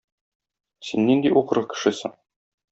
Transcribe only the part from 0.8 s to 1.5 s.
Син нинди